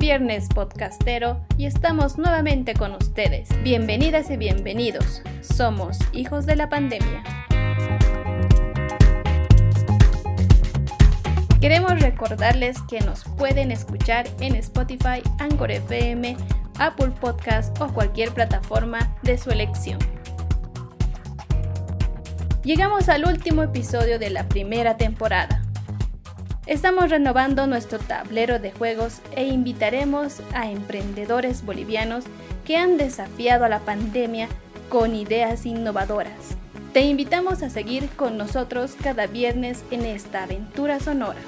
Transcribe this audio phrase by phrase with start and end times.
[0.00, 3.50] viernes podcastero y estamos nuevamente con ustedes.
[3.62, 5.20] Bienvenidas y bienvenidos.
[5.42, 7.22] Somos hijos de la pandemia.
[11.60, 16.34] Queremos recordarles que nos pueden escuchar en Spotify, Anchor FM,
[16.78, 19.98] Apple Podcast o cualquier plataforma de su elección.
[22.64, 25.59] Llegamos al último episodio de la primera temporada.
[26.70, 32.22] Estamos renovando nuestro tablero de juegos e invitaremos a emprendedores bolivianos
[32.64, 34.46] que han desafiado a la pandemia
[34.88, 36.56] con ideas innovadoras.
[36.92, 41.40] Te invitamos a seguir con nosotros cada viernes en esta aventura sonora.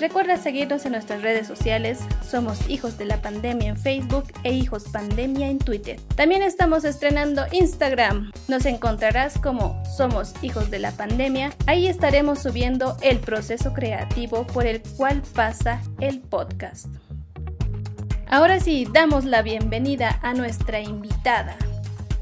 [0.00, 4.84] Recuerda seguirnos en nuestras redes sociales, somos Hijos de la Pandemia en Facebook e Hijos
[4.84, 6.00] Pandemia en Twitter.
[6.14, 12.96] También estamos estrenando Instagram, nos encontrarás como Somos Hijos de la Pandemia, ahí estaremos subiendo
[13.02, 16.86] el proceso creativo por el cual pasa el podcast.
[18.26, 21.56] Ahora sí, damos la bienvenida a nuestra invitada.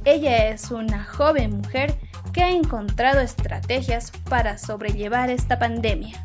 [0.04, 1.94] Ella es una joven mujer
[2.32, 6.24] que ha encontrado estrategias para sobrellevar esta pandemia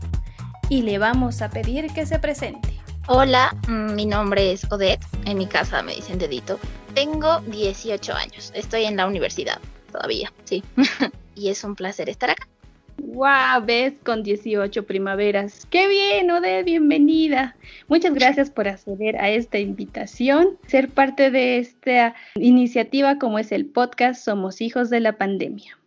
[0.73, 2.69] y le vamos a pedir que se presente.
[3.07, 6.59] Hola, mm, mi nombre es Odette, en mi casa me dicen dedito.
[6.95, 9.59] Tengo 18 años, estoy en la universidad
[9.91, 10.63] todavía, sí.
[11.35, 12.47] y es un placer estar acá.
[12.97, 13.63] ¡Wow!
[13.67, 13.93] ¿Ves?
[14.03, 15.67] Con 18 primaveras.
[15.69, 16.65] ¡Qué bien, Odette!
[16.65, 17.55] Bienvenida.
[17.87, 23.67] Muchas gracias por acceder a esta invitación, ser parte de esta iniciativa como es el
[23.67, 25.77] podcast Somos Hijos de la Pandemia.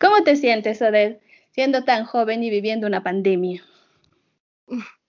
[0.00, 1.22] ¿Cómo te sientes, Odette?
[1.52, 3.64] Siendo tan joven y viviendo una pandemia?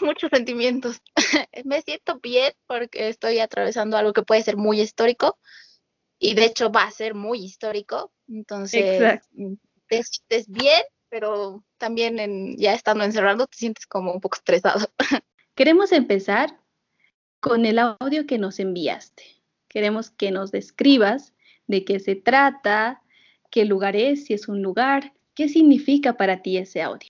[0.00, 1.00] muchos sentimientos.
[1.64, 5.38] Me siento bien porque estoy atravesando algo que puede ser muy histórico
[6.18, 8.12] y de hecho va a ser muy histórico.
[8.28, 9.20] Entonces,
[9.88, 14.88] te sientes bien, pero también en, ya estando encerrado te sientes como un poco estresado.
[15.54, 16.58] Queremos empezar
[17.40, 19.24] con el audio que nos enviaste.
[19.68, 21.32] Queremos que nos describas
[21.66, 23.02] de qué se trata,
[23.50, 27.08] qué lugar es, si es un lugar, ¿Qué significa para ti ese audio?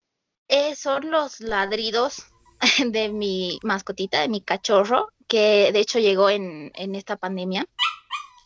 [0.48, 2.25] Eh, son los ladridos
[2.84, 7.66] de mi mascotita, de mi cachorro, que de hecho llegó en, esta pandemia.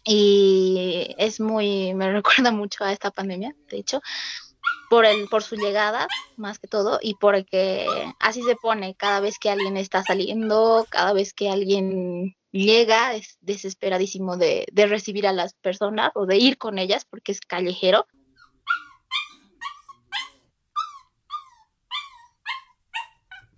[0.05, 4.01] Y es muy, me recuerda mucho a esta pandemia, de hecho,
[4.91, 7.87] por, el, por su llegada, más que todo, y porque
[8.21, 13.39] así se pone cada vez que alguien está saliendo, cada vez que alguien llega, es
[13.41, 18.07] desesperadísimo de, de recibir a las personas o de ir con ellas, porque es callejero.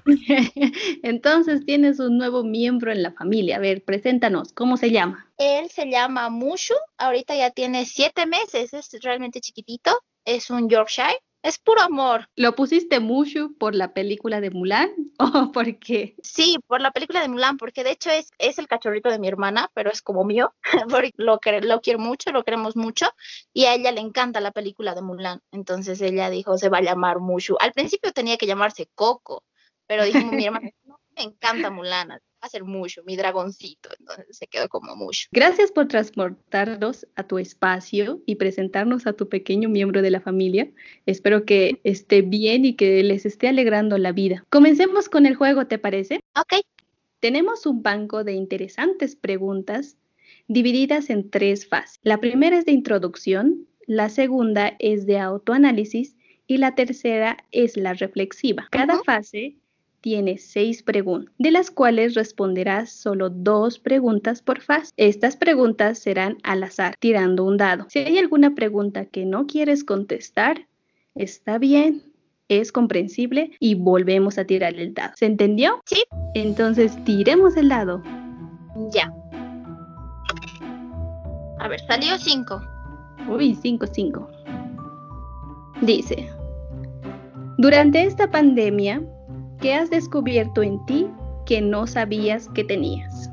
[1.03, 3.57] Entonces tienes un nuevo miembro en la familia.
[3.57, 5.31] A ver, preséntanos, ¿cómo se llama?
[5.39, 9.91] Él se llama Mushu, ahorita ya tiene siete meses, es realmente chiquitito,
[10.25, 11.21] es un Yorkshire.
[11.47, 12.29] Es puro amor.
[12.35, 14.91] ¿Lo pusiste Mushu por la película de Mulan
[15.21, 16.17] o por qué?
[16.21, 19.29] Sí, por la película de Mulan, porque de hecho es, es el cachorrito de mi
[19.29, 20.55] hermana, pero es como mío,
[20.91, 23.07] porque lo, lo quiero mucho, lo queremos mucho,
[23.53, 25.41] y a ella le encanta la película de Mulan.
[25.53, 27.57] Entonces ella dijo, se va a llamar Mushu.
[27.61, 29.45] Al principio tenía que llamarse Coco,
[29.87, 30.71] pero dijimos, mi hermano,
[31.17, 35.29] me encanta Mulana, va a ser mucho, mi dragoncito, entonces se quedó como mucho.
[35.33, 40.71] Gracias por transportarnos a tu espacio y presentarnos a tu pequeño miembro de la familia.
[41.07, 44.45] Espero que esté bien y que les esté alegrando la vida.
[44.51, 46.21] Comencemos con el juego, ¿te parece?
[46.39, 46.61] Ok.
[47.21, 49.97] Tenemos un banco de interesantes preguntas
[50.49, 51.99] divididas en tres fases.
[52.03, 56.17] La primera es de introducción, la segunda es de autoanálisis
[56.47, 58.69] y la tercera es la reflexiva.
[58.71, 59.57] Cada fase
[60.07, 64.93] tiene seis preguntas, de las cuales responderás solo dos preguntas por fase.
[64.97, 67.87] Estas preguntas serán al azar, tirando un dado.
[67.89, 70.69] Si hay alguna pregunta que no quieres contestar,
[71.17, 72.05] está bien,
[72.47, 75.13] es comprensible y volvemos a tirar el dado.
[75.17, 75.81] ¿Se entendió?
[75.87, 76.05] Sí.
[76.35, 78.01] Entonces tiremos el dado.
[78.93, 79.13] Ya.
[81.59, 82.63] A ver, salió cinco.
[83.29, 84.31] Uy, cinco, cinco.
[85.83, 86.31] Dice,
[87.59, 89.03] durante esta pandemia,
[89.61, 91.09] ¿Qué has descubierto en ti
[91.47, 93.31] que no sabías que tenías?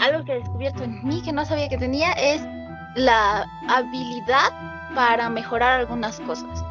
[0.00, 2.42] Algo que he descubierto en mí que no sabía que tenía es
[2.96, 4.50] la habilidad
[4.94, 6.64] para mejorar algunas cosas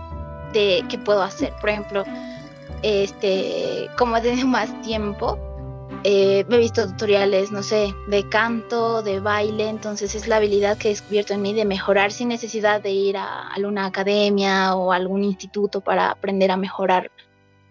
[0.54, 1.54] de que puedo hacer.
[1.62, 2.04] Por ejemplo,
[2.84, 5.38] este, como he tenido más tiempo,
[6.04, 10.90] eh, he visto tutoriales, no sé, de canto, de baile, entonces es la habilidad que
[10.90, 15.24] he descubierto en mí de mejorar sin necesidad de ir a alguna academia o algún
[15.24, 17.12] instituto para aprender a mejorar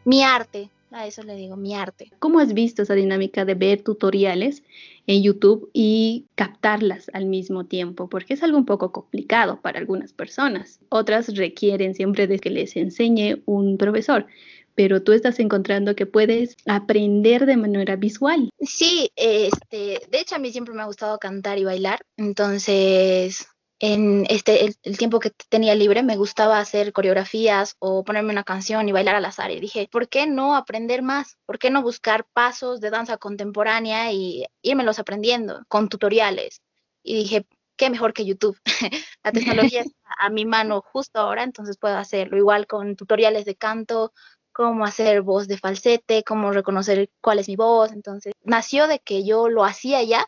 [0.08, 2.10] mi arte, a eso le digo, mi arte.
[2.18, 4.62] ¿Cómo has visto esa dinámica de ver tutoriales
[5.06, 8.08] en YouTube y captarlas al mismo tiempo?
[8.08, 10.80] Porque es algo un poco complicado para algunas personas.
[10.88, 14.26] Otras requieren siempre de que les enseñe un profesor.
[14.74, 18.48] pero tú estás encontrando que puedes aprender de manera visual.
[18.60, 23.48] Sí, este, de hecho a mí siempre me ha gustado cantar y bailar, entonces
[23.80, 28.88] en este el, tiempo que tenía libre me gustaba hacer coreografías o ponerme una canción
[28.88, 31.38] y bailar al azar y dije, ¿por qué no aprender más?
[31.46, 36.60] ¿Por qué no buscar pasos de danza contemporánea y irmelos aprendiendo con tutoriales?
[37.02, 37.46] Y dije,
[37.76, 38.58] qué mejor que YouTube.
[39.24, 42.36] La tecnología está a mi mano justo ahora, entonces puedo hacerlo.
[42.36, 44.12] Igual con tutoriales de canto,
[44.52, 47.92] cómo hacer voz de falsete, cómo reconocer cuál es mi voz.
[47.92, 50.26] Entonces, nació de que yo lo hacía ya,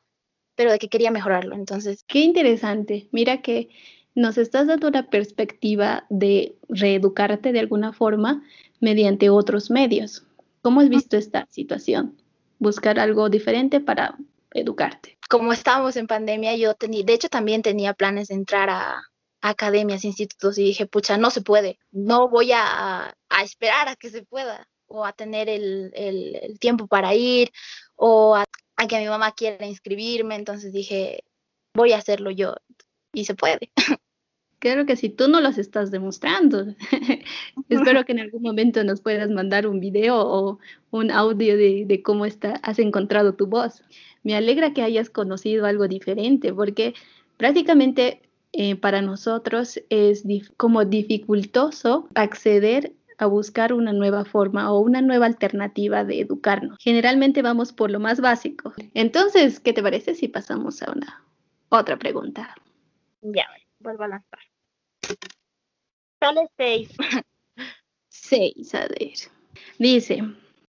[0.60, 1.54] pero de que quería mejorarlo.
[1.54, 3.08] Entonces, qué interesante.
[3.12, 3.70] Mira que
[4.14, 8.44] nos estás dando una perspectiva de reeducarte de alguna forma
[8.78, 10.26] mediante otros medios.
[10.60, 12.14] ¿Cómo has visto esta situación?
[12.58, 14.18] Buscar algo diferente para
[14.52, 19.00] educarte como estábamos en pandemia, yo tenía, de hecho también tenía planes de entrar a,
[19.40, 24.22] academias, institutos y dije, pucha, no se puede, no voy a, esperar a que se
[24.22, 27.52] pueda o a tener el, tiempo para ir
[27.94, 28.44] o a,
[28.86, 31.24] que mi mamá quiera inscribirme, entonces dije,
[31.74, 32.54] voy a hacerlo yo.
[33.12, 33.70] Y se puede.
[34.60, 36.66] Claro que si tú no los estás demostrando,
[37.70, 40.58] espero que en algún momento nos puedas mandar un video o
[40.90, 43.82] un audio de, de cómo está, has encontrado tu voz.
[44.22, 46.92] Me alegra que hayas conocido algo diferente, porque
[47.38, 48.20] prácticamente
[48.52, 50.24] eh, para nosotros es
[50.56, 56.78] como dificultoso acceder a buscar una nueva forma o una nueva alternativa de educarnos.
[56.80, 58.72] Generalmente vamos por lo más básico.
[58.94, 61.22] Entonces, ¿qué te parece si pasamos a una
[61.68, 62.54] otra pregunta?
[63.20, 63.46] Ya,
[63.78, 64.40] vuelvo a lanzar.
[66.18, 66.88] Sale seis.
[68.08, 69.12] seis, a ver.
[69.78, 70.22] Dice,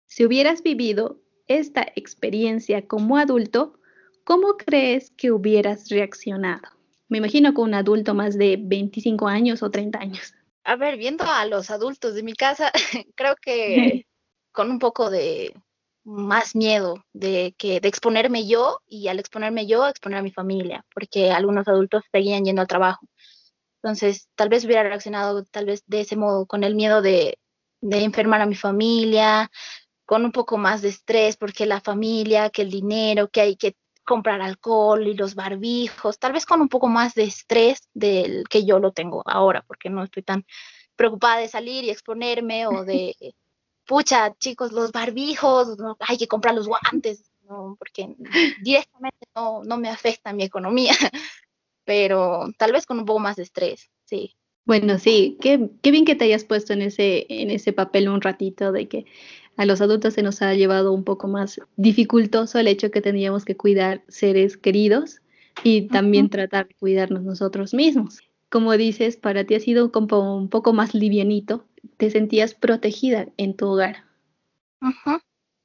[0.04, 3.80] si hubieras vivido esta experiencia como adulto,
[4.24, 6.68] ¿cómo crees que hubieras reaccionado?
[7.08, 10.34] Me imagino con un adulto más de 25 años o 30 años.
[10.64, 12.70] A ver, viendo a los adultos de mi casa,
[13.16, 13.46] creo que
[14.52, 15.54] con un poco de
[16.04, 20.84] más miedo de que de exponerme yo y al exponerme yo exponer a mi familia,
[20.94, 23.06] porque algunos adultos seguían yendo al trabajo.
[23.82, 27.38] Entonces, tal vez hubiera reaccionado tal vez de ese modo, con el miedo de,
[27.80, 29.50] de enfermar a mi familia,
[30.04, 33.74] con un poco más de estrés porque la familia, que el dinero, que hay que
[34.04, 38.64] comprar alcohol y los barbijos, tal vez con un poco más de estrés del que
[38.64, 40.44] yo lo tengo ahora, porque no estoy tan
[40.96, 43.14] preocupada de salir y exponerme o de,
[43.86, 47.76] pucha, chicos, los barbijos, hay que comprar los guantes, ¿no?
[47.78, 48.14] porque
[48.62, 50.92] directamente no, no me afecta mi economía,
[51.84, 54.36] pero tal vez con un poco más de estrés, sí.
[54.64, 58.20] Bueno, sí, qué, qué bien que te hayas puesto en ese, en ese papel un
[58.20, 59.06] ratito de que
[59.56, 63.44] a los adultos se nos ha llevado un poco más dificultoso el hecho que teníamos
[63.44, 65.20] que cuidar seres queridos
[65.62, 68.20] y también tratar de cuidarnos nosotros mismos.
[68.48, 71.66] Como dices, para ti ha sido un poco más livianito,
[71.96, 74.04] te sentías protegida en tu hogar.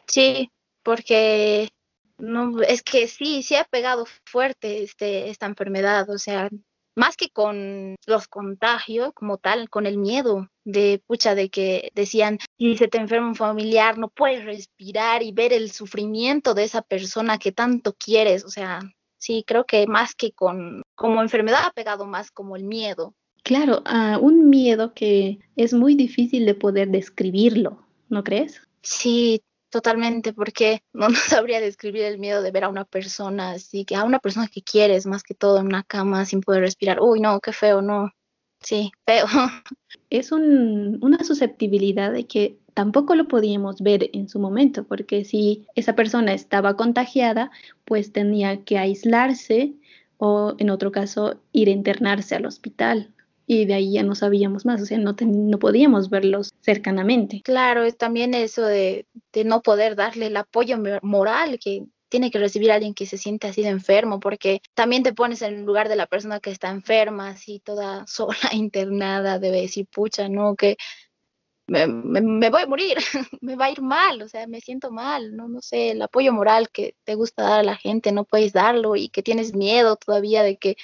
[0.08, 0.52] Sí,
[0.84, 1.70] porque
[2.18, 6.50] no, es que sí, sí ha pegado fuerte este, esta enfermedad, o sea,
[6.98, 12.40] más que con los contagios como tal, con el miedo de pucha, de que decían,
[12.58, 16.82] si se te enferma un familiar, no puedes respirar y ver el sufrimiento de esa
[16.82, 18.80] persona que tanto quieres, o sea,
[19.20, 23.14] sí, creo que más que con como enfermedad ha pegado más como el miedo.
[23.44, 28.62] Claro, a un miedo que es muy difícil de poder describirlo, ¿no crees?
[28.82, 33.96] Sí, Totalmente, porque no, sabría describir el miedo de ver a una persona así, que
[33.96, 37.02] a una persona que quieres más que todo en una cama sin poder respirar.
[37.02, 38.12] Uy, no, qué feo, no.
[38.62, 39.26] Sí, feo.
[40.10, 45.68] Es un, una susceptibilidad de que tampoco lo podíamos ver en su momento, porque si
[45.76, 47.52] esa persona estaba contagiada,
[47.84, 49.74] pues tenía que aislarse
[50.18, 53.14] o en otro caso ir a internarse al hospital
[53.50, 57.42] y de ahí ya no sabíamos más, o sea, no, no podíamos verlos cercanamente.
[57.44, 62.40] Claro, es también eso de, de no poder darle el apoyo moral que tiene que
[62.40, 65.88] recibir alguien que se siente así de enfermo, porque también te pones en el lugar
[65.88, 70.76] de la persona que está enferma, así toda sola, internada, debe decir, pucha, no, que
[71.68, 72.98] me, me, voy a morir,
[73.42, 76.34] me va a ir mal, o sea, me siento mal, no, no sé, el apoyo
[76.34, 79.96] moral que te gusta dar a la gente, no puedes darlo y que tienes miedo
[79.96, 80.76] todavía de que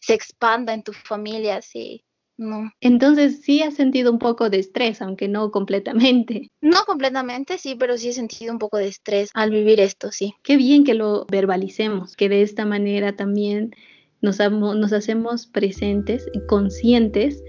[0.00, 2.04] se expanda en tu familia, sí.
[2.36, 2.72] No.
[2.80, 6.48] Entonces sí has sentido un poco de estrés, aunque no completamente.
[6.62, 10.34] No completamente, sí, pero sí he sentido un poco de estrés al vivir esto, sí.
[10.42, 13.74] Qué bien que lo verbalicemos, que de esta manera también
[14.22, 17.42] nos, nos hacemos presentes y conscientes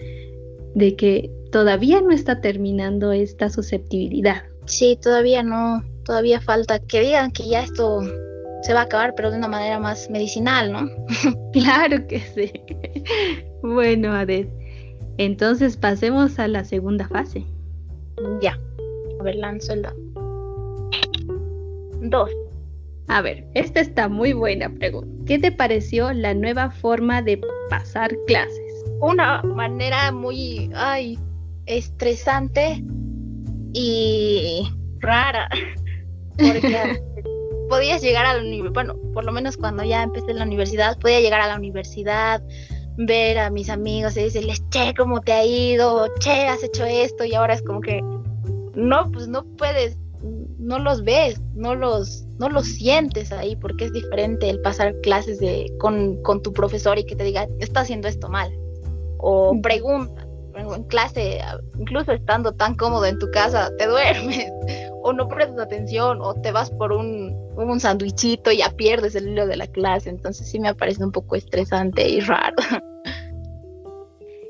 [0.75, 4.43] de que todavía no está terminando esta susceptibilidad.
[4.65, 8.01] Sí, todavía no, todavía falta que digan que ya esto
[8.61, 10.89] se va a acabar, pero de una manera más medicinal, ¿no?
[11.53, 12.51] claro que sí.
[13.61, 14.49] bueno, Adel,
[15.17, 17.45] entonces pasemos a la segunda fase.
[18.41, 18.57] Ya.
[19.19, 19.87] A ver, lanzo el
[22.09, 22.31] Dos.
[23.07, 25.25] A ver, esta está muy buena pregunta.
[25.25, 27.39] ¿Qué te pareció la nueva forma de
[27.69, 28.85] pasar clases?
[29.01, 31.19] Una manera muy, ay,
[31.65, 32.83] estresante
[33.73, 34.67] y
[34.99, 35.49] rara.
[36.37, 37.01] Porque
[37.71, 41.21] podías llegar a la universidad, bueno, por lo menos cuando ya empecé la universidad, podía
[41.21, 42.43] llegar a la universidad,
[42.97, 46.05] ver a mis amigos y decirles, che, ¿cómo te ha ido?
[46.19, 48.01] Che, has hecho esto y ahora es como que,
[48.75, 49.97] no, pues no puedes,
[50.59, 55.39] no los ves, no los, no los sientes ahí porque es diferente el pasar clases
[55.39, 58.51] de, con, con tu profesor y que te diga, está haciendo esto mal.
[59.19, 60.27] O pregunta,
[60.75, 61.39] en clase,
[61.77, 64.51] incluso estando tan cómodo en tu casa, te duermes
[65.03, 69.29] o no prestas atención o te vas por un, un sandwichito y ya pierdes el
[69.29, 70.09] hilo de la clase.
[70.09, 72.55] Entonces sí me ha parecido un poco estresante y raro.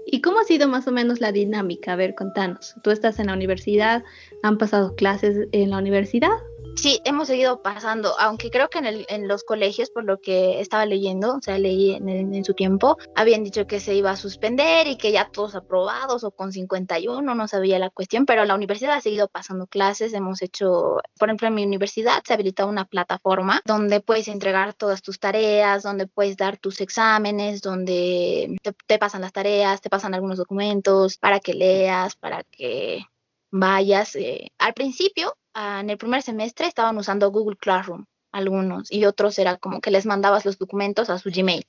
[0.06, 1.94] ¿Y cómo ha sido más o menos la dinámica?
[1.94, 2.75] A ver, contanos.
[2.84, 4.04] Tú estás en la universidad,
[4.44, 6.32] han pasado clases en la universidad
[6.75, 10.62] Sí, hemos seguido pasando, aunque creo que en, el, en los colegios, por lo que
[10.62, 14.88] estaba leyendo, o sea, leí en, su tiempo, habían dicho que se iba a suspender
[14.88, 18.96] y que ya todos aprobados o con 51, no sabía la cuestión, pero la universidad
[18.96, 22.86] ha seguido pasando clases, hemos hecho, por ejemplo, en mi universidad se ha habilitado una
[22.86, 28.98] plataforma donde puedes entregar todas tus tareas, donde puedes dar tus exámenes, donde te, te
[28.98, 33.04] pasan las tareas, te pasan algunos documentos para que leas, para que
[33.51, 34.16] vayas.
[34.16, 39.38] Eh, al principio, ah, en el primer semestre, estaban usando Google Classroom algunos y otros
[39.39, 41.65] era como que les mandabas los documentos a su Gmail.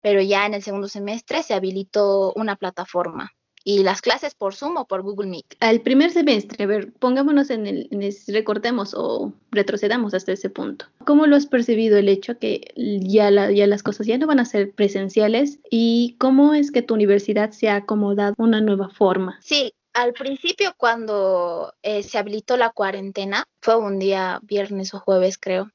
[0.00, 3.32] Pero ya en el segundo semestre se habilitó una plataforma
[3.64, 5.56] y las clases por Zoom o por Google Meet.
[5.60, 8.00] Al primer semestre, a ver, pongámonos en el, en
[8.32, 10.86] recortemos o retrocedamos hasta ese punto.
[11.04, 14.44] ¿Cómo lo has percibido el hecho que ya, ya las cosas ya no van a
[14.44, 19.38] ser presenciales y cómo es que tu universidad se ha acomodado una nueva forma?
[19.42, 25.38] Sí, al principio cuando eh, se habilitó la cuarentena, fue un día viernes o jueves
[25.38, 25.70] creo,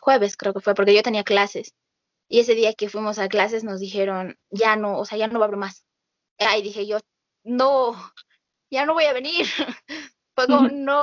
[0.00, 1.74] jueves creo que fue, porque yo tenía clases.
[2.28, 5.38] Y ese día que fuimos a clases nos dijeron, ya no, o sea, ya no
[5.38, 5.84] va a haber más.
[6.38, 6.98] Ahí dije yo,
[7.44, 7.94] no,
[8.70, 9.46] ya no voy a venir.
[10.34, 11.02] Fue como, no,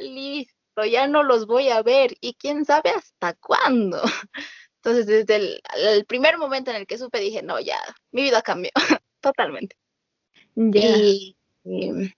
[0.00, 2.16] listo, ya no los voy a ver.
[2.20, 4.02] Y quién sabe hasta cuándo.
[4.82, 7.78] Entonces, desde el, el primer momento en el que supe, dije, no, ya,
[8.10, 8.70] mi vida cambió
[9.20, 9.76] totalmente.
[10.56, 12.12] Y Em,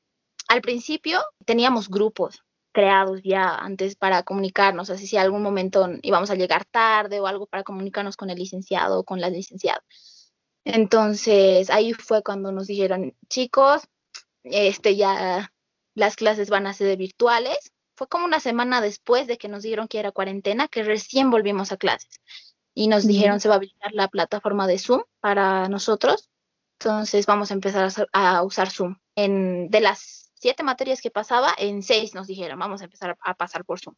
[0.48, 6.34] al principio teníamos grupos creados ya antes para comunicarnos, así si algún momento íbamos a
[6.34, 9.82] llegar tarde o algo para comunicarnos con el licenciado o con la licenciada.
[10.64, 13.82] Entonces ahí fue cuando nos dijeron, chicos,
[14.42, 15.52] este ya
[15.94, 17.72] las clases van a ser virtuales.
[17.96, 21.72] Fue como una semana después de que nos dijeron que era cuarentena que recién volvimos
[21.72, 22.20] a clases
[22.74, 26.28] y nos dijeron se va a habilitar la plataforma de Zoom para nosotros.
[26.78, 31.82] Entonces vamos a empezar a usar Zoom en, de las siete materias que pasaba, en
[31.82, 33.94] seis nos dijeron, vamos a empezar a, pasar por Zoom.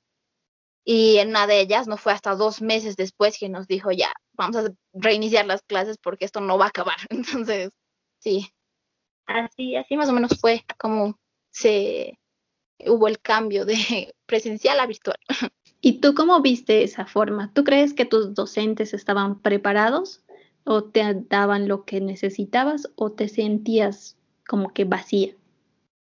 [0.84, 4.12] Y en una de ellas no fue hasta dos meses después que nos dijo, ya,
[4.32, 6.96] vamos a reiniciar las clases porque esto no va a acabar.
[7.10, 7.72] Entonces,
[8.18, 8.48] sí,
[9.26, 11.18] así, así más o menos fue como
[11.50, 12.18] se
[12.86, 15.18] hubo el cambio de presencial a virtual.
[15.80, 17.52] ¿Y tú cómo viste esa forma?
[17.52, 20.22] ¿Tú crees que tus docentes estaban preparados
[20.68, 25.34] o te daban lo que necesitabas o te sentías como que vacía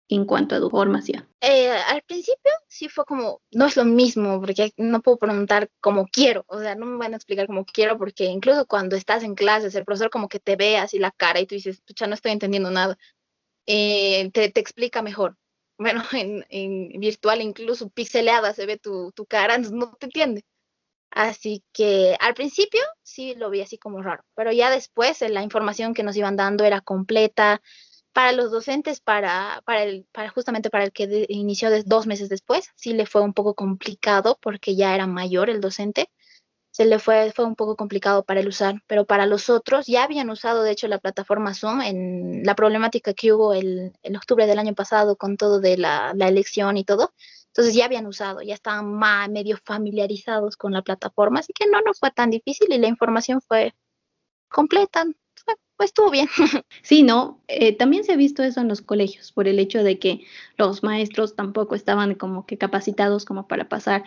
[0.08, 1.28] en cuanto a tu formación?
[1.40, 6.06] Eh, al principio sí fue como, no es lo mismo, porque no puedo preguntar como
[6.06, 9.34] quiero, o sea, no me van a explicar como quiero, porque incluso cuando estás en
[9.34, 12.14] clases, el profesor como que te ve así la cara y tú dices, pucha, no
[12.14, 12.96] estoy entendiendo nada,
[13.66, 15.36] eh, te, te, explica mejor.
[15.78, 20.44] Bueno, en, virtual incluso pixeleada se ve tu, tu cara, no te entiende.
[21.14, 25.42] Así que al principio sí lo vi así como raro, pero ya después eh, la
[25.42, 27.60] información que nos iban dando era completa,
[28.12, 32.68] para los docentes, para, para, el, para justamente para el que inició dos meses después,
[32.76, 36.10] sí le fue un poco complicado porque ya era mayor el docente,
[36.70, 40.04] se le fue, fue un poco complicado para el usar, pero para los otros ya
[40.04, 44.46] habían usado de hecho la plataforma Zoom en la problemática que hubo el, en octubre
[44.46, 47.12] del año pasado con todo de la, la elección y todo,
[47.52, 51.82] entonces ya habían usado, ya estaban más medio familiarizados con la plataforma, así que no,
[51.82, 53.74] no fue tan difícil y la información fue
[54.48, 55.04] completa,
[55.76, 56.28] pues estuvo bien.
[56.82, 59.98] Sí, no, eh, también se ha visto eso en los colegios por el hecho de
[59.98, 60.24] que
[60.56, 64.02] los maestros tampoco estaban como que capacitados como para pasar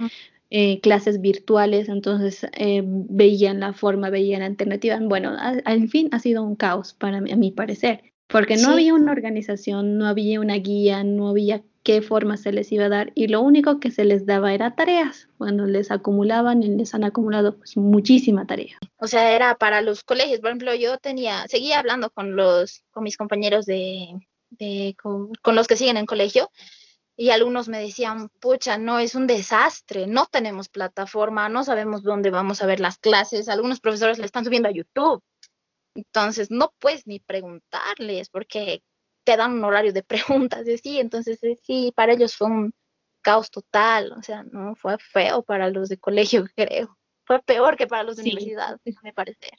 [0.50, 4.98] eh, clases virtuales, entonces eh, veían la forma, veían la alternativa.
[5.00, 8.96] Bueno, al fin ha sido un caos para mí, a mi parecer, porque no había
[8.96, 13.12] una organización, no había una guía, no había qué forma se les iba a dar
[13.14, 15.30] y lo único que se les daba era tareas.
[15.38, 18.78] Cuando les acumulaban y les han acumulado pues, muchísima tarea.
[18.98, 20.40] O sea, era para los colegios.
[20.40, 24.08] Por ejemplo, yo tenía, seguía hablando con los, con mis compañeros de,
[24.50, 26.50] de con, los que siguen en colegio
[27.16, 32.32] y algunos me decían, pucha, no, es un desastre, no tenemos plataforma, no sabemos dónde
[32.32, 35.22] vamos a ver las clases, algunos profesores le están subiendo a YouTube.
[35.94, 38.82] Entonces, no puedes ni preguntarles porque
[39.26, 40.04] te dan un horario de
[40.52, 41.00] preguntas y así.
[41.00, 42.74] Entonces, eh, sí, para ellos fue un
[43.22, 44.14] caos total.
[44.14, 46.98] O sea, no fue feo para los de colegio, creo.
[47.26, 49.50] Fue peor que para los de universidad, me parece.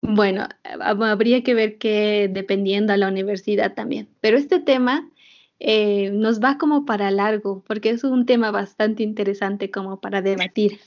[0.00, 4.08] Bueno, habría que ver que dependiendo a la universidad también.
[4.20, 5.10] Pero este tema
[5.58, 10.78] eh, nos va como para largo, porque es un tema bastante interesante como para debatir.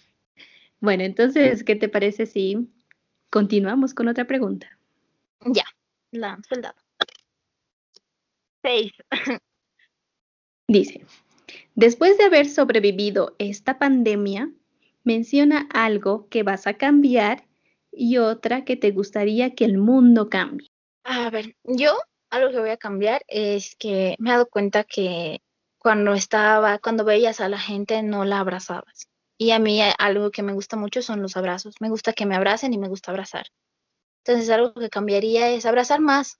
[0.80, 2.70] Bueno, entonces, ¿qué te parece si
[3.30, 4.78] continuamos con otra pregunta?
[5.46, 5.66] Ya,
[6.12, 6.80] la soldado.
[8.62, 8.92] Seis.
[10.68, 11.06] Dice,
[11.76, 14.52] después de haber sobrevivido esta pandemia,
[15.04, 17.48] menciona algo que vas a cambiar
[17.92, 20.70] y otra que te gustaría que el mundo cambie.
[21.04, 21.98] A ver, yo
[22.30, 25.42] algo que voy a cambiar es que me he dado cuenta que
[25.80, 29.08] cuando estaba, cuando veías a la gente no la abrazabas.
[29.38, 31.76] Y a mí algo que me gusta mucho son los abrazos.
[31.80, 33.48] Me gusta que me abracen y me gusta abrazar.
[34.24, 36.38] Entonces algo que cambiaría es abrazar más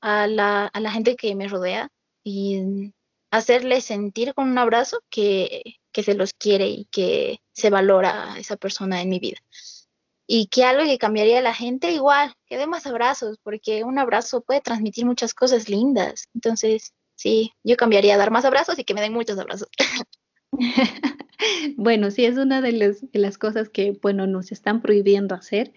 [0.00, 1.90] a la, a la gente que me rodea
[2.24, 2.92] y
[3.30, 8.38] hacerles sentir con un abrazo que, que se los quiere y que se valora a
[8.38, 9.38] esa persona en mi vida
[10.32, 13.98] y que algo que cambiaría a la gente, igual, que dé más abrazos, porque un
[13.98, 16.28] abrazo puede transmitir muchas cosas lindas.
[16.34, 19.68] Entonces, sí, yo cambiaría a dar más abrazos y que me den muchos abrazos.
[21.76, 25.72] bueno, sí, es una de, las cosas que, bueno, nos están prohibiendo hacer.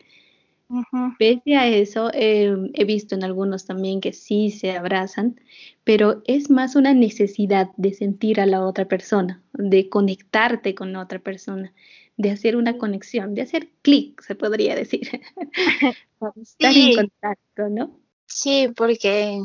[1.20, 5.39] Pese a eso, em, he visto en algunos también que sí se abrazan,
[5.84, 11.01] pero es más una necesidad de sentir a la otra persona, de conectarte con la
[11.01, 11.74] otra persona
[12.17, 15.10] de hacer una conexión, de hacer clic, se podría decir.
[16.36, 18.00] Estar en contacto, ¿no?
[18.25, 19.39] Sí, porque,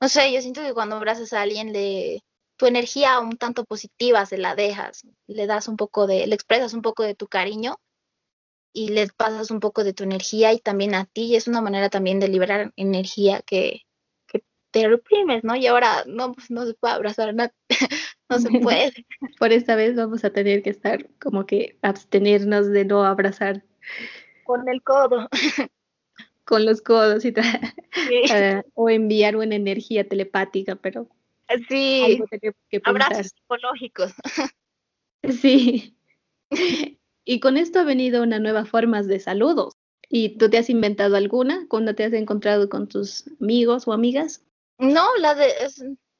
[0.00, 2.22] no sé, yo siento que cuando abrazas a alguien, le,
[2.56, 6.74] tu energía un tanto positiva se la dejas, le das un poco de, le expresas
[6.74, 7.76] un poco de tu cariño
[8.76, 11.88] y le pasas un poco de tu energía y también a ti, es una manera
[11.88, 13.86] también de liberar energía que,
[14.70, 15.56] te reprimes, ¿no?
[15.56, 17.48] Y ahora no, pues no se puede abrazar, no,
[18.28, 18.92] no se puede.
[19.38, 23.64] Por esta vez vamos a tener que estar como que abstenernos de no abrazar.
[24.44, 25.30] Con el codo.
[26.44, 27.46] Con los codos y tal.
[28.74, 31.08] o enviar una energía telepática, pero
[31.70, 32.22] sí.
[32.84, 34.12] Abrazos psicológicos.
[35.40, 35.96] Sí.
[37.28, 39.74] Y con esto ha venido una nueva forma de saludos.
[40.08, 44.44] ¿Y tú te has inventado alguna cuando te has encontrado con tus amigos o amigas?
[44.78, 45.52] No, la de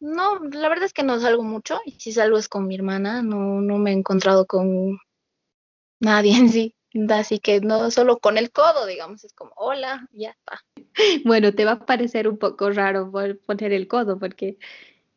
[0.00, 3.22] no, la verdad es que no salgo mucho y si salgo es con mi hermana,
[3.22, 4.98] no, no me he encontrado con
[6.00, 6.74] nadie en sí.
[7.10, 10.64] Así que no solo con el codo, digamos, es como, hola, ya está.
[11.24, 13.12] Bueno, te va a parecer un poco raro
[13.46, 14.58] poner el codo, porque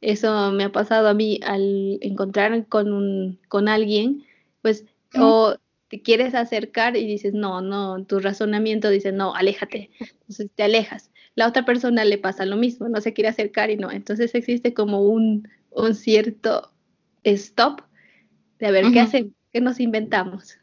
[0.01, 4.25] eso me ha pasado a mí al encontrar con, un, con alguien,
[4.61, 5.55] pues, o
[5.89, 9.89] te quieres acercar y dices, no, no, tu razonamiento dice, no, aléjate.
[9.99, 13.77] Entonces te alejas la otra persona le pasa lo mismo, no se quiere acercar y
[13.77, 13.91] no.
[13.91, 16.73] Entonces existe como un, un cierto
[17.23, 17.81] stop
[18.59, 20.57] de a ver qué hacemos, qué nos inventamos.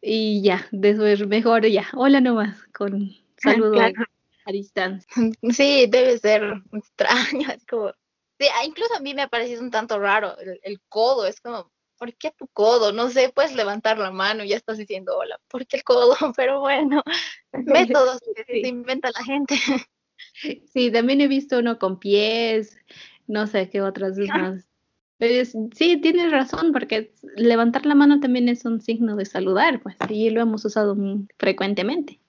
[0.00, 5.08] Y ya, después mejor ya, hola nomás, con saludo a distancia.
[5.50, 7.90] Sí, debe ser extraño, es como,
[8.38, 11.40] sí, ah, incluso a mí me ha parecido un tanto raro el, el codo, es
[11.40, 11.72] como,
[12.04, 12.92] ¿por qué tu codo?
[12.92, 16.14] No sé, puedes levantar la mano y ya estás diciendo hola, ¿por qué el codo?
[16.36, 17.02] Pero bueno,
[17.52, 19.54] métodos que se inventa la gente.
[20.72, 22.76] Sí, también he visto uno con pies,
[23.26, 24.64] no sé qué otras más.
[25.18, 30.30] sí, tienes razón, porque levantar la mano también es un signo de saludar, pues, y
[30.30, 30.96] lo hemos usado
[31.36, 32.20] frecuentemente.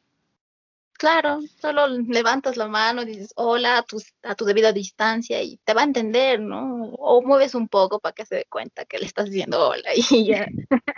[0.98, 5.74] Claro, solo levantas la mano, dices hola a tu, a tu debida distancia y te
[5.74, 6.94] va a entender, ¿no?
[6.94, 10.26] O mueves un poco para que se dé cuenta que le estás diciendo hola y
[10.26, 10.48] ya.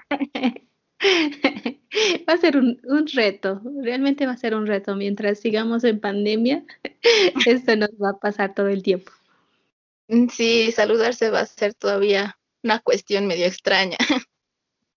[2.28, 2.80] Va a ser un,
[3.14, 4.96] reto, realmente va a ser un reto.
[4.96, 6.66] Mientras sigamos en pandemia,
[7.46, 9.12] esto nos va a pasar todo el tiempo.
[10.08, 13.98] Mm, sí, saludarse va a ser todavía una cuestión medio extraña.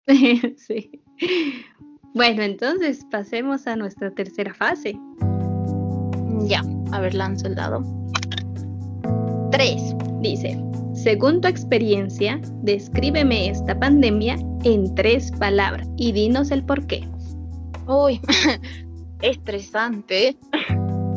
[0.56, 1.02] sí.
[2.14, 4.98] Bueno, entonces pasemos a nuestra tercera fase.
[6.46, 7.84] Ya, a ver, lanzo el dado.
[9.52, 9.94] Tres.
[10.20, 10.60] Dice,
[10.92, 17.08] según tu experiencia, descríbeme esta pandemia en tres palabras y dinos el por qué.
[17.86, 18.20] Uy,
[19.22, 20.36] estresante.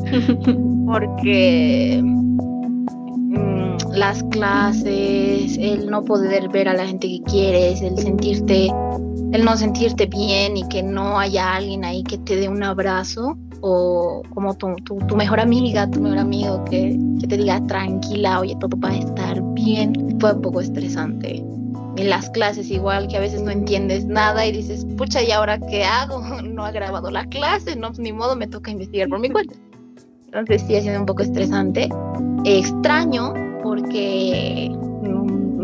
[0.85, 8.69] Porque mm, las clases, el no poder ver a la gente que quieres, el sentirte,
[9.33, 13.35] el no sentirte bien y que no haya alguien ahí que te dé un abrazo,
[13.61, 18.55] o como tu, tu, mejor amiga, tu mejor amigo que, que, te diga tranquila, oye,
[18.59, 21.43] todo va a estar bien, fue un poco estresante.
[21.95, 25.59] En las clases igual, que a veces no entiendes nada y dices, pucha, ¿y ahora
[25.59, 26.21] qué hago?
[26.43, 29.55] No ha grabado la clase, no, ni modo, me toca investigar por mi cuenta.
[30.25, 31.89] Entonces sí ha sido un poco estresante.
[32.45, 34.71] Extraño porque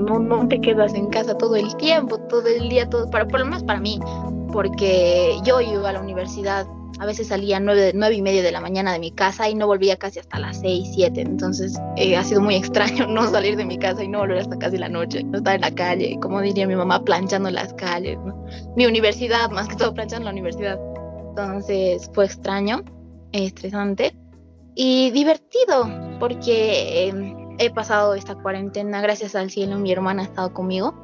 [0.09, 3.39] no, no, te quedas en casa todo el tiempo, todo el día, todo, para, por
[3.39, 3.99] lo menos para mí,
[4.51, 6.65] porque yo iba a la universidad
[6.99, 9.67] a veces salía nueve, nueve y media de la mañana de mi casa y no
[9.67, 11.21] volvía casi hasta las seis, siete.
[11.21, 14.57] Entonces eh, ha sido muy extraño no salir de mi casa y no volver hasta
[14.57, 18.17] casi la noche, no estar en la calle, como diría mi mamá, planchando las calles.
[18.75, 20.77] Mi universidad, más que todo planchando la universidad.
[21.29, 22.83] Entonces fue extraño,
[23.31, 24.13] estresante
[24.75, 25.87] y divertido
[26.19, 30.95] porque em, he pasado esta cuarentena, gracias al cielo, mi hermana ha estado conmigo.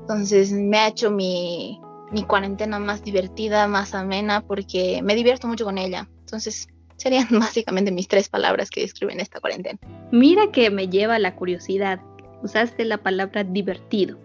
[0.00, 1.80] Entonces me ha hecho mi,
[2.26, 6.08] cuarentena más divertida, más amena, porque me divierto mucho con ella.
[6.20, 9.78] Entonces, serían básicamente mis tres palabras que describen esta cuarentena.
[10.12, 12.00] Mira que me lleva la curiosidad.
[12.42, 14.18] Usaste la palabra divertido.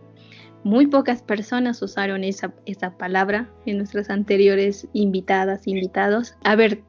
[0.63, 6.35] Muy pocas personas usaron esa, esa palabra en nuestras anteriores invitadas, invitados.
[6.43, 6.83] A ver,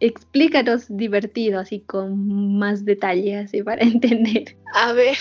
[0.00, 4.56] explícanos divertido, así con más detalle, así para entender.
[4.74, 5.16] A ver,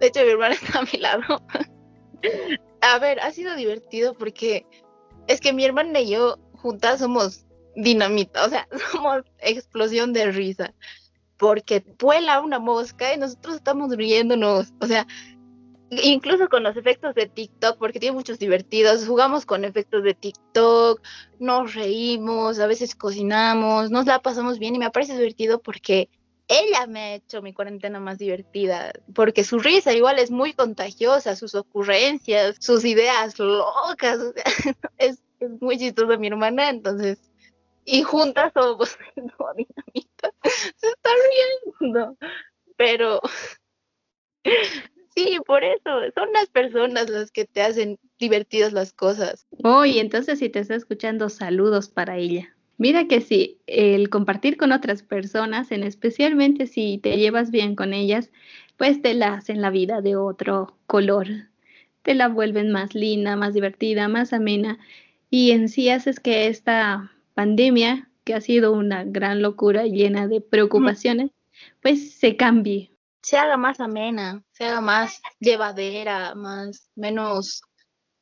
[0.00, 1.42] de hecho mi hermana está a mi lado
[2.80, 4.66] a ver, ha sido divertido porque
[5.26, 10.74] es que mi hermana y yo juntas somos dinamita, o sea, somos explosión de risa,
[11.36, 15.06] porque vuela una mosca y nosotros estamos riéndonos, o sea,
[15.90, 21.02] incluso con los efectos de TikTok, porque tiene muchos divertidos, jugamos con efectos de TikTok,
[21.38, 26.08] nos reímos, a veces cocinamos, nos la pasamos bien y me parece divertido porque
[26.48, 31.36] ella me ha hecho mi cuarentena más divertida, porque su risa igual es muy contagiosa,
[31.36, 34.18] sus ocurrencias, sus ideas locas,
[34.98, 37.18] es, es, muy chistosa mi hermana, entonces,
[37.84, 41.10] y juntas somos dinamita, se está
[41.80, 42.16] riendo,
[42.76, 43.20] pero
[45.44, 49.46] por eso, son las personas las que te hacen divertidas las cosas.
[49.62, 52.54] Oh, entonces si te está escuchando, saludos para ella.
[52.78, 57.92] Mira que sí, el compartir con otras personas, en especialmente si te llevas bien con
[57.92, 58.30] ellas,
[58.78, 61.26] pues te la hacen la vida de otro color,
[62.02, 64.78] te la vuelven más linda, más divertida, más amena
[65.28, 70.40] y en sí haces que esta pandemia, que ha sido una gran locura llena de
[70.40, 71.30] preocupaciones,
[71.82, 72.89] pues se cambie.
[73.22, 77.62] Se haga más amena, se haga más llevadera, más menos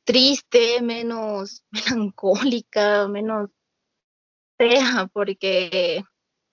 [0.04, 3.50] triste, menos melancólica, menos
[5.12, 6.02] porque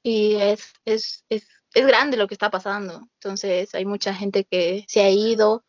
[0.04, 3.02] y es, es, es, es grande lo que está pasando.
[3.20, 5.66] Entonces hay mucha gente que se ha ido,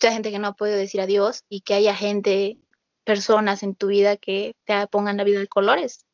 [0.00, 2.58] mucha gente que no ha podido decir adiós y que haya gente,
[3.04, 6.06] personas en tu vida que te pongan la vida de colores.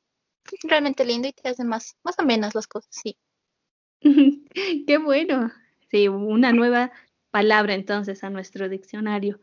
[0.62, 3.18] realmente lindo y te hacen más, más amenas las cosas, sí.
[4.86, 5.52] Qué bueno.
[5.88, 6.92] Sí, una nueva
[7.30, 9.40] palabra entonces a nuestro diccionario.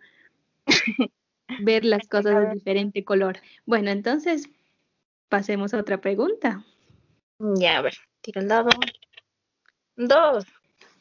[1.60, 3.38] Ver las cosas de diferente color.
[3.66, 4.50] Bueno, entonces
[5.34, 6.64] Pasemos a otra pregunta.
[7.40, 8.70] Ya, a ver, tira el dado.
[9.96, 10.46] Dos.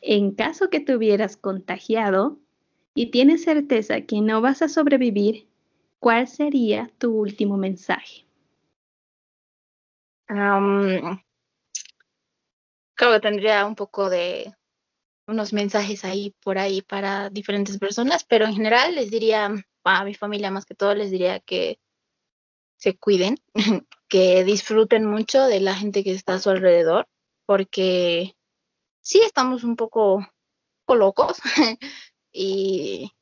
[0.01, 2.39] En caso que te hubieras contagiado
[2.95, 5.47] y tienes certeza que no vas a sobrevivir,
[5.99, 8.25] ¿cuál sería tu último mensaje?
[10.27, 11.21] creo
[12.97, 14.55] que tendría un poco de
[15.27, 19.51] unos mensajes ahí por ahí para diferentes personas, pero en general les diría
[19.85, 21.79] a mi familia más que todo les diría que
[22.77, 23.37] se cuiden,
[24.09, 27.09] que disfruten mucho de la gente que está a su alrededor,
[27.47, 28.37] porque
[29.01, 30.27] sí estamos un poco,
[30.89, 31.39] locos
[32.33, 33.13] y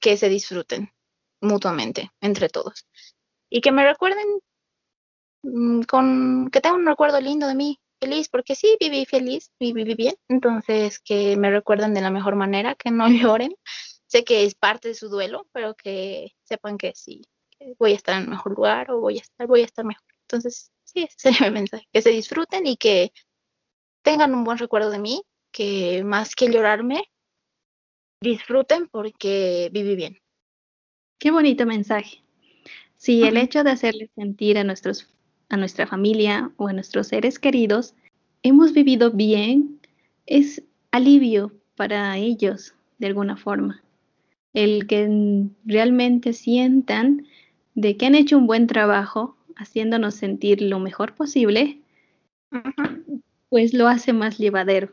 [0.00, 0.90] que se disfruten
[1.40, 2.86] mutuamente entre todos.
[3.48, 4.26] Y que me recuerden
[5.42, 9.94] mm, con que tengan un recuerdo lindo de mí, feliz, porque sí viví feliz, viví
[9.94, 13.54] bien, entonces que me recuerden de la mejor manera, que no lloren.
[14.06, 17.22] Sé que es parte de su duelo, pero que sepan que sí,
[17.78, 20.06] voy a estar en un mejor lugar o voy a estar, voy a estar mejor.
[20.22, 23.12] Entonces, sí, ese sería mi mensaje, que se disfruten y que
[24.02, 27.02] tengan un buen recuerdo de mí, que más que llorarme,
[28.20, 30.18] disfruten porque viví bien.
[31.18, 32.22] Qué bonito mensaje.
[32.96, 35.08] Sí, el hecho de hacerles sentir a, nuestros,
[35.48, 37.94] a nuestra familia o a nuestros seres queridos,
[38.42, 39.80] hemos vivido bien,
[40.26, 43.82] es alivio para ellos de alguna forma.
[44.52, 47.26] El que realmente sientan
[47.74, 51.80] de que han hecho un buen trabajo haciéndonos sentir lo mejor posible,
[53.48, 54.92] pues lo hace más llevadero.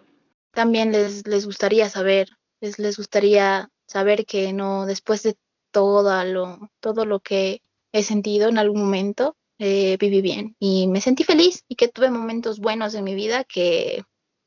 [0.52, 2.28] También les, les gustaría saber,
[2.62, 5.36] les, les gustaría saber que no, después de
[5.72, 7.62] todo lo, todo lo que
[7.92, 12.10] he sentido en algún momento, eh, viví bien y me sentí feliz y que tuve
[12.10, 14.04] momentos buenos en mi vida que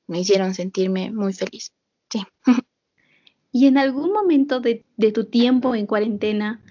[0.07, 1.73] me hicieron sentirme muy feliz.
[2.11, 2.23] Sí.
[3.53, 6.63] ¿Y en algún momento de, de tu tiempo en cuarentena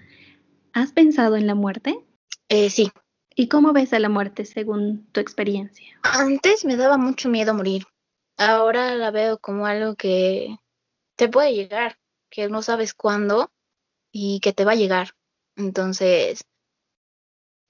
[0.72, 1.98] has pensado en la muerte?
[2.48, 2.90] Eh, sí.
[3.34, 5.98] ¿Y cómo ves a la muerte según tu experiencia?
[6.02, 7.84] Antes me daba mucho miedo morir.
[8.38, 10.56] Ahora la veo como algo que
[11.16, 11.98] te puede llegar,
[12.30, 13.50] que no sabes cuándo
[14.12, 15.10] y que te va a llegar.
[15.56, 16.44] Entonces,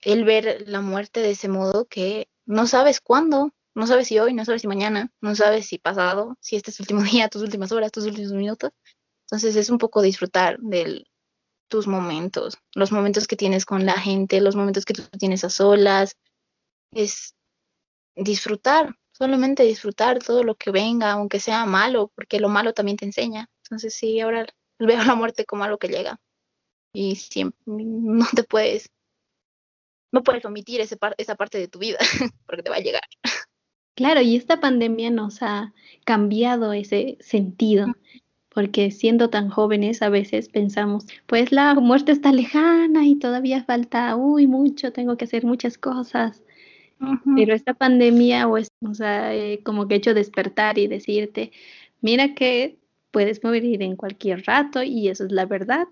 [0.02, 4.34] el ver la muerte de ese modo que no sabes cuándo, no sabes si hoy,
[4.34, 7.42] no sabes si mañana, no sabes si pasado, si este es el último día, tus
[7.42, 8.70] últimas horas, tus últimos minutos.
[9.26, 11.04] Entonces es un poco disfrutar de
[11.68, 15.50] tus momentos, los momentos que tienes con la gente, los momentos que tú tienes a
[15.50, 16.16] solas.
[16.92, 17.34] Es
[18.14, 23.04] disfrutar, solamente disfrutar todo lo que venga, aunque sea malo, porque lo malo también te
[23.04, 23.50] enseña.
[23.64, 24.46] Entonces sí, ahora
[24.78, 26.20] veo la muerte como algo que llega
[26.96, 28.90] y siempre no te puedes
[30.16, 31.98] no puedes omitir ese esa parte de tu vida
[32.46, 33.02] porque te va a llegar.
[33.94, 35.74] Claro, y esta pandemia nos ha
[36.04, 37.94] cambiado ese sentido,
[38.48, 44.16] porque siendo tan jóvenes a veces pensamos, pues la muerte está lejana y todavía falta,
[44.16, 46.42] uy, mucho, tengo que hacer muchas cosas.
[47.36, 51.52] Pero esta pandemia, o, es, o sea, eh, como que hecho despertar y decirte,
[52.00, 52.78] mira que
[53.10, 55.88] puedes morir en cualquier rato y eso es la verdad,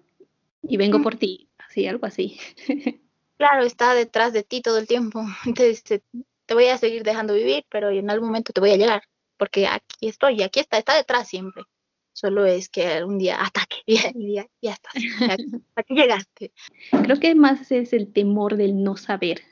[0.63, 2.39] y vengo por ti, así, algo así.
[3.37, 5.25] claro, está detrás de ti todo el tiempo.
[5.47, 9.03] Entonces, te voy a seguir dejando vivir, pero en algún momento te voy a llegar,
[9.39, 11.65] porque aquí estoy, aquí está, está detrás siempre.
[12.13, 14.91] Solo es que algún día ataque y ya, ya está,
[15.77, 16.53] aquí llegaste.
[16.91, 19.43] Creo que más es el temor del no saber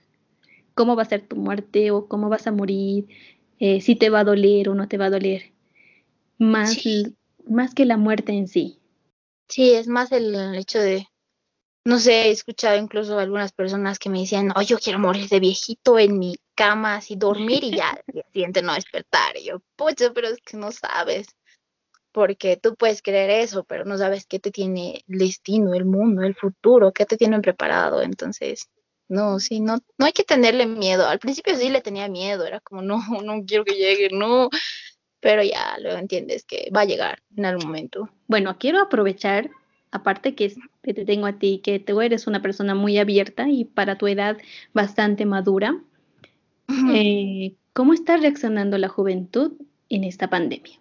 [0.74, 3.06] cómo va a ser tu muerte o cómo vas a morir,
[3.58, 5.52] eh, si te va a doler o no te va a doler,
[6.38, 6.76] más,
[7.46, 8.78] más que la muerte en sí.
[9.48, 11.06] Sí, es más el hecho de
[11.84, 15.40] no sé, he escuchado incluso algunas personas que me decían, oh, yo quiero morir de
[15.40, 19.36] viejito en mi cama, así dormir y ya, al día siguiente no despertar.
[19.36, 21.26] Y yo, pucha, pero es que no sabes,
[22.12, 26.22] porque tú puedes creer eso, pero no sabes qué te tiene el destino, el mundo,
[26.22, 28.02] el futuro, qué te tienen preparado.
[28.02, 28.68] Entonces,
[29.08, 31.06] no, sí, no, no hay que tenerle miedo.
[31.06, 34.50] Al principio sí le tenía miedo, era como, no, no quiero que llegue, no.
[35.20, 38.08] Pero ya luego entiendes que va a llegar en algún momento.
[38.26, 39.50] Bueno, quiero aprovechar
[39.92, 43.96] aparte que te tengo a ti, que tú eres una persona muy abierta y para
[43.96, 44.38] tu edad
[44.72, 45.78] bastante madura,
[46.94, 49.52] eh, ¿cómo está reaccionando la juventud
[49.88, 50.80] en esta pandemia,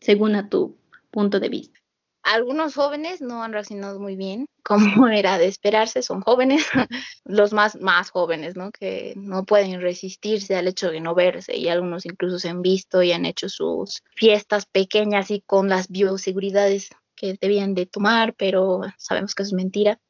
[0.00, 0.76] según a tu
[1.10, 1.80] punto de vista?
[2.22, 6.66] Algunos jóvenes no han reaccionado muy bien, como era de esperarse, son jóvenes,
[7.24, 8.70] los más, más jóvenes, ¿no?
[8.70, 13.02] Que no pueden resistirse al hecho de no verse y algunos incluso se han visto
[13.02, 18.80] y han hecho sus fiestas pequeñas y con las bioseguridades que debían de tomar, pero
[18.96, 20.00] sabemos que eso es mentira.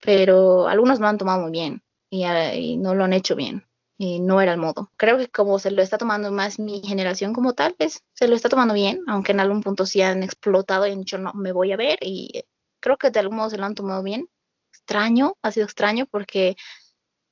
[0.00, 1.82] Pero algunos no han tomado muy bien
[2.24, 4.90] ah, y, no lo han hecho bien y no era el modo.
[4.96, 8.36] Creo que como se lo está tomando más mi generación como tal, pues se lo
[8.36, 11.52] está tomando bien, aunque en algún punto sí han explotado y han dicho no, me
[11.52, 12.44] voy a ver y
[12.80, 14.28] creo que de algún modo se lo han tomado bien.
[14.72, 16.56] Extraño, ha sido extraño porque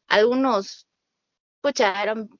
[0.08, 0.86] algunos,
[1.60, 2.30] pucha, eran,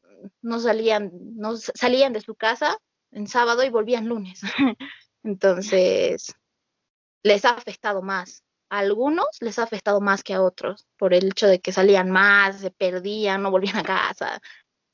[0.40, 2.78] no salían, no salían de su casa
[3.10, 4.40] en sábado y volvían lunes.
[5.24, 6.34] Entonces,
[7.22, 8.44] les ha afectado más.
[8.70, 12.10] A algunos les ha afectado más que a otros, por el hecho de que salían
[12.10, 14.40] más, se perdían, no volvían a casa,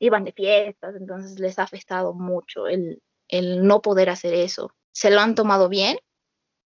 [0.01, 4.73] iban de fiestas, entonces les ha afectado mucho el, el no poder hacer eso.
[4.93, 5.99] Se lo han tomado bien,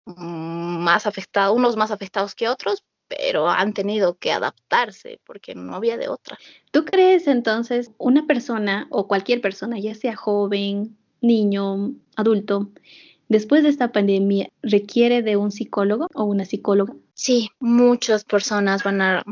[0.06, 5.74] mm, más afectado, unos más afectados que otros, pero han tenido que adaptarse porque no
[5.74, 6.38] había de otra.
[6.70, 12.70] ¿Tú crees entonces una persona o cualquier persona, ya sea joven, niño, adulto,
[13.28, 16.94] después de esta pandemia requiere de un psicólogo o una psicóloga?
[17.14, 19.24] Sí, muchas personas van a,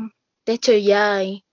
[0.45, 1.43] de hecho ya hay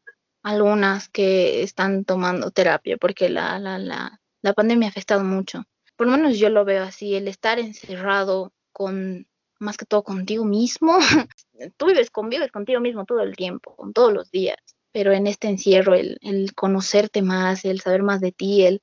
[0.42, 5.64] algunas que están tomando terapia porque la, la, la, la pandemia ha afectado mucho.
[5.96, 9.26] Por lo menos yo lo veo así, el estar encerrado con,
[9.59, 10.98] más que todo contigo mismo.
[11.76, 14.59] Tú vives, convives contigo mismo todo el tiempo, todos los días,
[14.92, 18.80] pero en este encierro, el, el conocerte más, el saber más de ti, el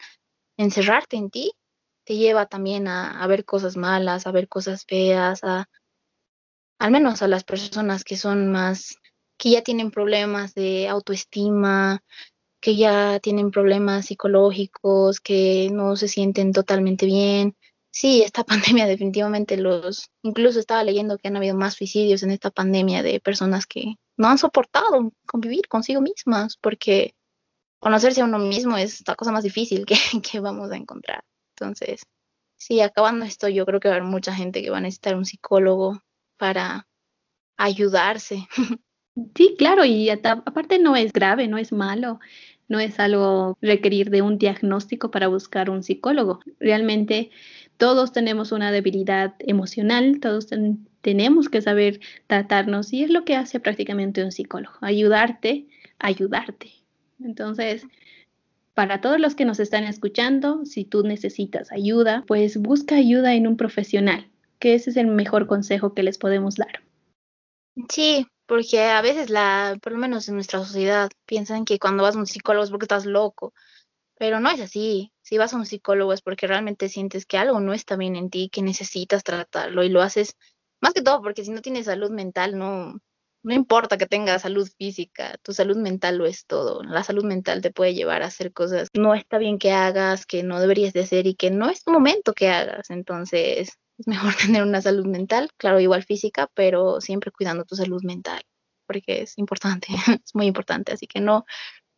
[0.57, 1.53] encerrarte en ti,
[2.03, 5.67] te lleva también a, ver cosas malas, a ver cosas feas, a,
[6.79, 8.97] al menos a las personas que son más,
[9.37, 12.01] que ya tienen problemas de autoestima,
[12.61, 17.55] que ya tienen problemas psicológicos, que no se sienten totalmente bien.
[17.91, 18.43] Sí, esta
[18.79, 23.19] pandemia definitivamente los, incluso estaba leyendo que han habido más suicidios en esta pandemia de
[23.19, 27.15] personas que no han soportado convivir consigo mismas, porque
[27.79, 29.85] conocerse a uno mismo es la cosa más difícil
[30.31, 31.23] que, vamos a encontrar.
[31.61, 32.03] Entonces,
[32.57, 35.15] sí, acabando esto, yo creo que va a haber mucha gente que va a necesitar
[35.15, 36.01] un psicólogo
[36.37, 36.87] para
[37.57, 38.47] ayudarse.
[39.35, 42.21] Sí, claro, y aparte no es grave, no es malo,
[42.69, 46.39] no es algo requerir de un diagnóstico para buscar un psicólogo.
[46.61, 47.29] Realmente
[47.75, 50.47] todos tenemos una debilidad emocional, todos
[51.01, 55.67] tenemos que saber tratarnos y es lo que hace prácticamente un psicólogo, ayudarte,
[55.99, 56.71] ayudarte.
[57.19, 57.85] Entonces,
[58.73, 63.47] para todos los que nos están escuchando, si tú necesitas ayuda, pues busca ayuda en
[63.47, 66.83] un profesional, que ese es el mejor consejo que les podemos dar.
[67.89, 72.15] Sí, porque a veces la, por lo menos en nuestra sociedad, piensan que cuando vas
[72.15, 73.53] a un psicólogo es porque estás loco,
[74.17, 75.11] pero no es así.
[75.21, 78.29] Si vas a un psicólogo es porque realmente sientes que algo no está bien en
[78.29, 80.35] ti, que necesitas tratarlo y lo haces
[80.81, 82.99] más que todo porque si no tienes salud mental, no,
[83.43, 86.83] no importa que tengas salud física, tu salud mental lo es todo.
[86.83, 90.25] La salud mental te puede llevar a hacer cosas que no está bien que hagas,
[90.25, 92.89] que no deberías de hacer y que no es momento que hagas.
[92.89, 98.03] Entonces, es mejor tener una salud mental, claro, igual física, pero siempre cuidando tu salud
[98.03, 98.41] mental,
[98.85, 99.87] porque es importante,
[100.23, 100.93] es muy importante.
[100.93, 101.45] Así que no,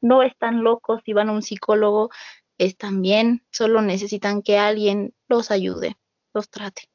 [0.01, 2.09] no están locos si van a un psicólogo,
[2.57, 5.97] están bien, solo necesitan que alguien los ayude,
[6.33, 6.89] los trate.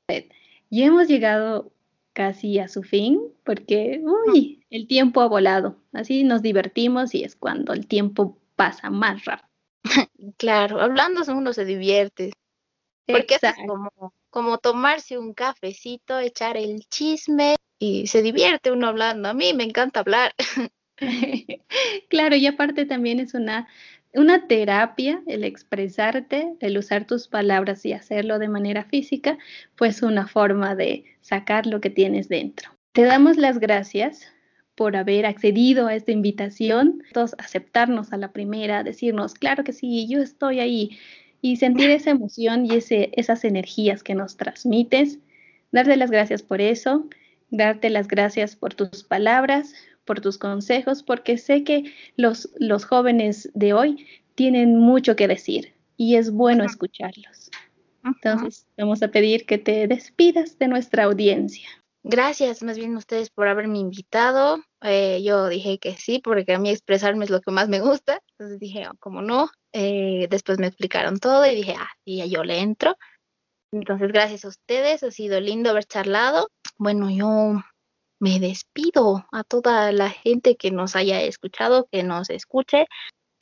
[0.71, 1.73] Y hemos llegado
[2.19, 5.77] casi a su fin, porque, uy, el tiempo ha volado.
[5.93, 9.49] Así nos divertimos y es cuando el tiempo pasa más rápido.
[10.37, 12.33] claro, hablando uno se divierte.
[13.07, 19.29] Porque es como, como tomarse un cafecito, echar el chisme y se divierte uno hablando.
[19.29, 20.35] A mí me encanta hablar.
[22.09, 23.69] claro, y aparte también es una
[24.15, 29.39] una terapia, el expresarte, el usar tus palabras y hacerlo de manera física,
[29.77, 32.71] pues una forma de sacar lo que tienes dentro.
[32.93, 34.33] Te damos las gracias
[34.75, 40.07] por haber accedido a esta invitación, todos aceptarnos a la primera, decirnos, claro que sí,
[40.09, 40.99] yo estoy ahí,
[41.41, 45.19] y sentir esa emoción y esas energías que nos transmites.
[45.71, 47.09] Darte las gracias por eso,
[47.51, 49.75] darte las gracias por tus palabras,
[50.09, 55.75] por tus consejos, porque sé que los, los jóvenes de hoy tienen mucho que decir
[55.99, 57.51] y es bueno escucharlos.
[58.03, 61.69] Entonces, vamos a pedir que te despidas de nuestra audiencia.
[62.03, 64.65] Gracias más bien ustedes por haberme invitado.
[64.81, 68.23] Eh, yo dije que sí, porque a mí expresarme es lo que más me gusta.
[68.31, 69.51] Entonces dije, oh, como no.
[69.73, 72.97] Eh, después me explicaron todo y dije, ah, sí, yo le entro.
[73.73, 75.03] Entonces, gracias a ustedes.
[75.03, 76.49] Ha sido lindo haber charlado.
[76.79, 77.63] Bueno, yo
[78.21, 82.87] me despido a toda la gente que nos haya escuchado, que nos escuche.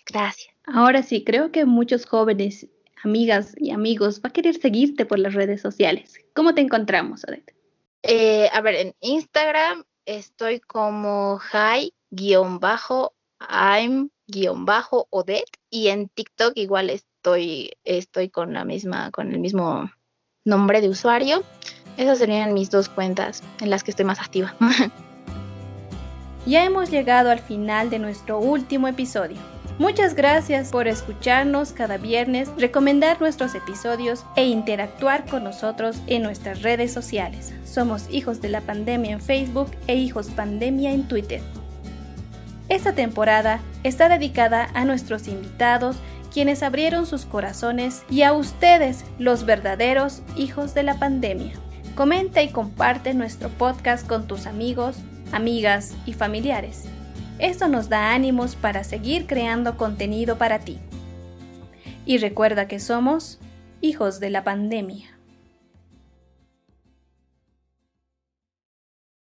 [0.04, 0.54] Gracias.
[0.64, 2.68] Ahora sí, creo que muchos jóvenes,
[3.02, 6.14] amigas y amigos va a querer seguirte por las redes sociales.
[6.34, 7.54] ¿Cómo te encontramos, Odette?
[8.02, 11.90] Eh, a ver, en Instagram estoy como hi-i'm-odette
[15.70, 19.90] y en TikTok igual estoy, estoy con la misma, con el mismo
[20.44, 21.42] nombre de usuario.
[21.96, 24.54] Esas serían mis dos cuentas en las que estoy más activa.
[26.46, 29.38] ya hemos llegado al final de nuestro último episodio.
[29.78, 36.62] Muchas gracias por escucharnos cada viernes, recomendar nuestros episodios e interactuar con nosotros en nuestras
[36.62, 37.52] redes sociales.
[37.64, 41.42] Somos Hijos de la Pandemia en Facebook e Hijos Pandemia en Twitter.
[42.70, 45.96] Esta temporada está dedicada a nuestros invitados
[46.32, 51.52] quienes abrieron sus corazones y a ustedes, los verdaderos hijos de la pandemia.
[51.96, 54.98] Comenta y comparte nuestro podcast con tus amigos,
[55.32, 56.84] amigas y familiares.
[57.38, 60.78] Esto nos da ánimos para seguir creando contenido para ti.
[62.04, 63.38] Y recuerda que somos
[63.80, 65.15] hijos de la pandemia.